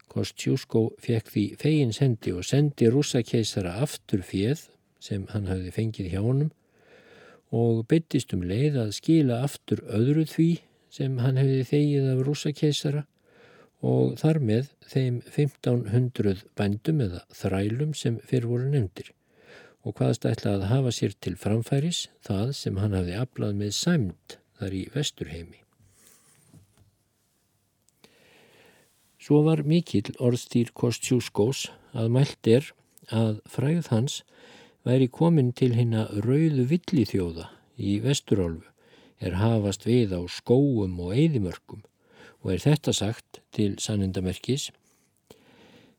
[0.09, 4.69] Kostjúskó fekk því fegins hendi og sendi rúsakeisara aftur fjöð
[5.01, 6.49] sem hann hafði fengið hjá honum
[7.53, 10.49] og byttist um leið að skila aftur öðru því
[10.93, 13.05] sem hann hefði þegið af rúsakeisara
[13.85, 19.13] og þar með þeim 1500 bændum eða þrælum sem fyrir voru nefndir
[19.87, 24.37] og hvaðast ætla að hafa sér til framfæris það sem hann hafði aflað með sæmt
[24.59, 25.61] þar í vesturheimi.
[29.19, 32.67] Svo var mikill orðstýr Kostjúskós að mælt er
[33.13, 34.21] að fræð hans
[34.87, 38.68] væri komin til hinna rauðu villithjóða í vesturálfu
[39.19, 41.83] er hafast við á skóum og eðimörkum
[42.41, 44.69] og er þetta sagt til sannindamerkis.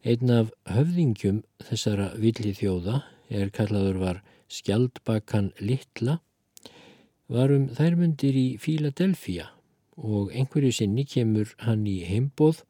[0.01, 6.19] Einn af höfðingjum þessara villithjóða er kallaður var Skjaldbakan Littla
[7.31, 9.51] var um þærmundir í Fíladelfía
[10.01, 12.65] og einhverju sinni kemur hann í heimbóð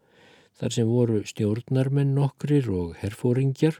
[0.61, 3.79] þar sem voru stjórnarmenn nokkrir og herfóringjar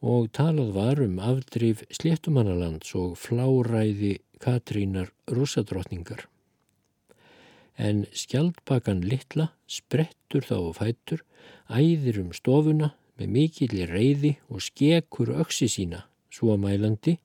[0.00, 6.24] og talað var um afdrif sléttumannalands og fláræði Katrínar rúsadrottningar.
[7.76, 11.20] En skjaldbakan litla sprettur þá og fætur,
[11.68, 17.18] æðir um stofuna með mikillir reyði og skekur öksi sína, svo mælandi.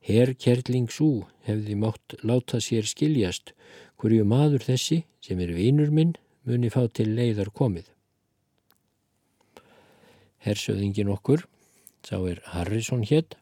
[0.00, 3.52] Herr Kjerling Sú hefði mátt láta sér skiljast
[4.00, 6.14] hverju maður þessi sem er vinur minn
[6.48, 7.84] muni fá til leiðar komið.
[10.40, 11.44] Hersöðingin okkur,
[12.00, 13.36] sá er Harrison hétt,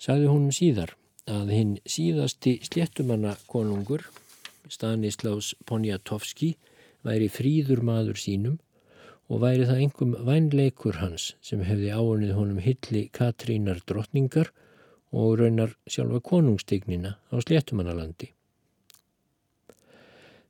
[0.00, 0.96] sagði hún síðar
[1.28, 4.06] að hinn síðasti sléttumanna konungur,
[4.70, 6.54] Stanislaus Poniatowski,
[7.04, 8.58] væri fríður maður sínum
[9.30, 14.50] og væri það engum vænleikur hans sem hefði áunnið honum hilli Katrínar drottningar
[15.10, 18.30] og raunar sjálfa konungstignina á sléttumannalandi.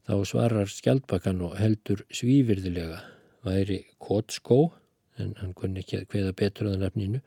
[0.08, 3.02] Þá svarar skjaldbakan og heldur svífyrðilega
[3.46, 4.72] væri Kotskó,
[5.20, 7.20] en hann kunni ekki að hveða betur að nafninu,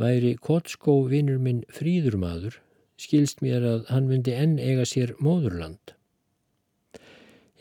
[0.00, 2.60] væri Kotskó vinnur minn fríðurmaður,
[3.02, 5.94] skilst mér að hann myndi enn eiga sér móðurland.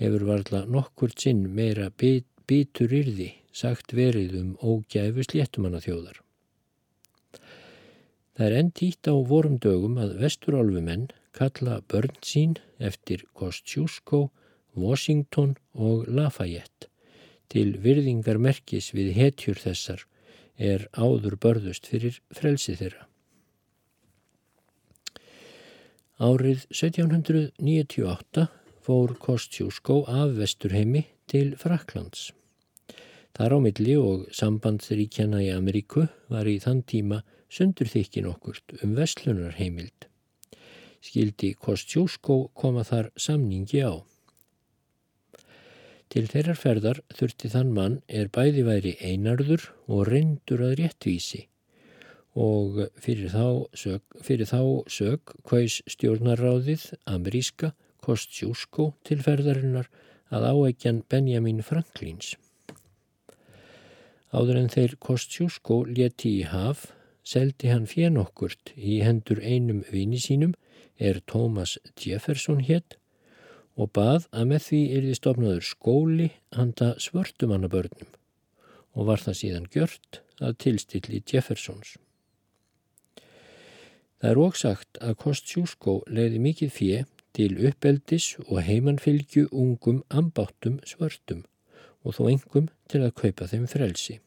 [0.02, 6.22] Hefur varla nokkur sinn meira bit, bitur yrði sagt verið um ógæfu sléttumanna þjóðar.
[8.36, 14.30] Það er enn títt á vorum dögum að vesturálfumenn kalla börn sín eftir Kostjúskó
[14.76, 16.89] Washington og Lafayette
[17.52, 20.06] til virðingar merkis við hetjur þessar
[20.56, 23.11] er áður börðust fyrir frelsi þeirra.
[26.22, 28.43] Árið 1798
[28.86, 32.28] fór Kostjúskó af Vesturheimi til Fraklands.
[33.34, 40.05] Þar á milli og sambandsríkjana í Ameríku var í þann tíma sundurþykkin okkurt um vestlunarheimild.
[41.01, 43.97] Skildi Kostjúskó koma þar samningi á.
[46.13, 51.47] Til þeirrar ferðar þurfti þann mann er bæði væri einarður og reyndur að réttvísi
[52.36, 59.90] og fyrir þá sög, fyrir þá sög hvaus stjórnaráðið ameríska Kostjúsko til ferðarinnar
[60.32, 62.36] að áækjan Benjamin Franklins.
[64.32, 66.88] Áður en þeir Kostjúsko leti í haf,
[67.22, 70.56] seldi hann fjernokkurt í hendur einum vini sínum
[70.98, 72.96] er Thomas Jefferson hétt
[73.76, 78.10] og bað að með því erði stofnaður skóli handa svörtumannabörnum
[78.96, 81.98] og var það síðan gjört að tilstilli Jeffersons.
[84.22, 86.97] Það er ógsagt að Kostjúskó leiði mikið fjö
[87.34, 91.41] til uppeldis og heimannfylgju ungum ambáttum svörtum
[92.05, 94.19] og þó engum til að kaupa þeim frelsi.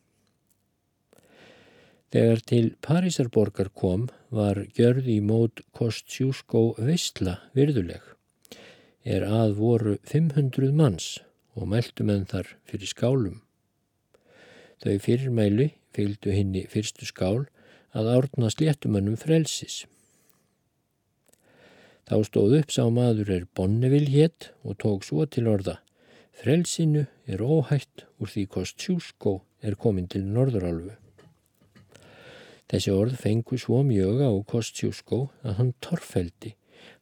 [2.10, 8.02] Þegar til Parísarborgar kom var gjörði í mót Kostjúskó veistla virðuleg
[9.06, 11.08] er að voru 500 manns
[11.54, 13.40] og mæltu menn þar fyrir skálum.
[14.82, 17.44] Þau fyrirmælu fylgdu henni fyrstu skál
[17.94, 19.84] að árna sléttumannum frelsis.
[22.04, 25.78] Þá stóð upp sá maður er Bonnevil hétt og tók svo til orða.
[26.34, 30.98] Frelsinu er óhætt úr því kost sjúskó er komin til Norðurálfu.
[32.68, 36.56] Þessi orð fengu svo mjög á kost sjúskó að hann torfeldi.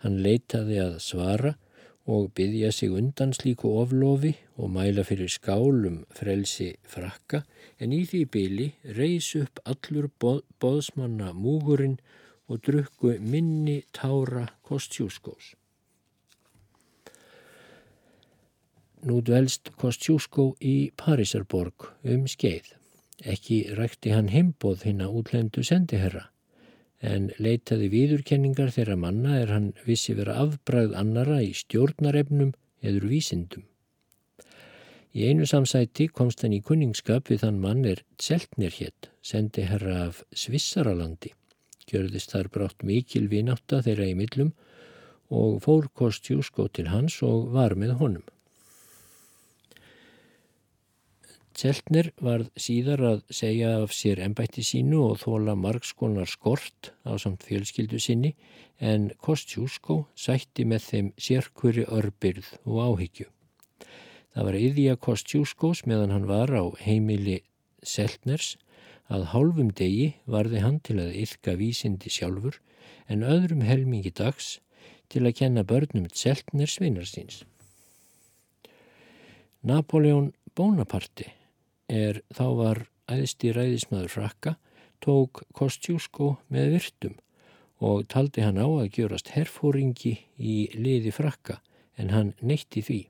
[0.05, 1.72] Hann leitaði að svara og
[2.07, 7.43] byggja sig undan slíku oflofi og mæla fyrir skálum frelsi frakka
[7.79, 11.99] en í því byli reys upp allur boð, boðsmanna múgurinn
[12.49, 15.55] og drukku minni tára Kostjúskós.
[19.07, 22.75] Nú dvelst Kostjúskó í Parísarborg um skeið.
[23.23, 26.32] Ekki rækti hann heimboð hinn að útlendu sendiherra
[27.03, 33.67] en leitaði viðurkenningar þeirra manna er hann vissi vera afbræð annara í stjórnarefnum eður vísindum.
[35.13, 40.07] Í einu samsæti komst hann í kunningskap við þann mann er Tseltnir hétt, sendi herra
[40.07, 41.35] af Svissaralandi.
[41.91, 44.55] Gjörðist þar brátt mikil vináta þeirra í millum
[45.33, 48.25] og fór Kostjúsko til hans og var með honum.
[51.53, 57.45] Seltner varð síðar að segja af sér ennbætti sínu og þóla margskonar skort á samt
[57.45, 58.33] fjölskyldu sinni
[58.81, 63.29] en Kostjúsko sætti með þeim sérkvöri örbyrð og áhyggju.
[64.33, 67.43] Það var yðja Kostjúskós meðan hann var á heimili
[67.85, 68.57] Seltners
[69.13, 72.59] að hálfum degi varði hann til að yfka vísindi sjálfur
[73.13, 74.57] en öðrum helmingi dags
[75.13, 77.45] til að kenna börnum Seltners vinnarsins.
[79.63, 81.42] Napoleon Bonaparte
[81.93, 84.57] er þá var æðsti ræðismadur frakka
[85.03, 87.17] tók Kostjúsko með virtum
[87.83, 91.59] og taldi hann á að gjörast herfóringi í liði frakka
[91.99, 93.01] en hann neytti því.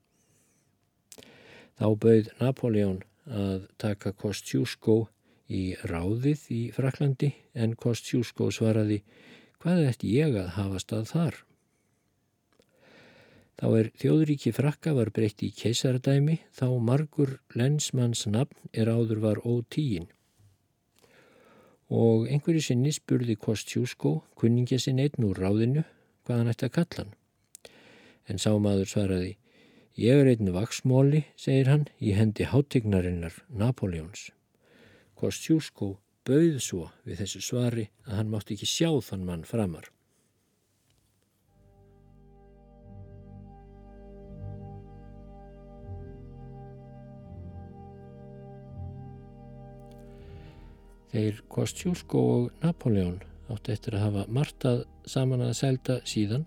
[1.78, 4.96] Þá bauð Napoleon að taka Kostjúsko
[5.52, 9.02] í ráðið í Fraklandi en Kostjúsko svaraði
[9.62, 11.40] hvað ætti ég að hafa stað þar?
[13.60, 19.42] Þá er þjóðríki frakka var breytt í keisaradæmi þá margur lensmanns nafn er áður var
[19.44, 20.08] ótígin
[21.92, 25.82] og einhverju sinni spurði Kostjúsko kunningja sinn einn úr ráðinu
[26.24, 27.10] hvað hann ætti að kalla hann.
[28.30, 29.32] En sámaður svaraði,
[30.00, 34.30] ég er einn vaksmóli, segir hann, í hendi hátegnarinnar Napoleons.
[35.18, 39.90] Kostjúsko bauð svo við þessu svari að hann mátti ekki sjá þann mann framar.
[51.12, 53.18] Þeir Kostjúsko og Napoleon
[53.52, 56.46] átti eftir að hafa martað saman að selda síðan.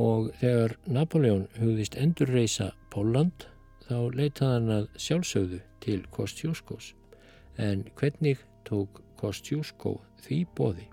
[0.00, 3.44] Og þegar Napoleon hugðist endurreisa Póland
[3.84, 6.94] þá leitaði hann að sjálfsögðu til Kostjúskos.
[7.60, 10.88] En hvernig tók Kostjúsko því bóði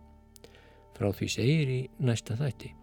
[0.98, 2.74] frá því segir í næsta þætti.